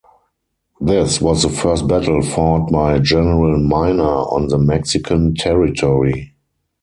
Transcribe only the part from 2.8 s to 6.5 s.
General Mina on the Mexican territory.